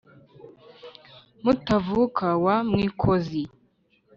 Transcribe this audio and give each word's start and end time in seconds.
Mutavuka 1.43 2.25
wa 2.43 2.55
Mwikozi 2.69 3.41